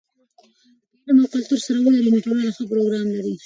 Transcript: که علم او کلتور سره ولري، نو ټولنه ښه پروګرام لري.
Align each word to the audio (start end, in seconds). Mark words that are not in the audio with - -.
که 1.03 1.07
علم 1.07 1.17
او 1.21 1.27
کلتور 1.33 1.59
سره 1.65 1.79
ولري، 1.85 2.09
نو 2.13 2.19
ټولنه 2.25 2.49
ښه 2.55 2.63
پروګرام 2.71 3.07
لري. 3.17 3.33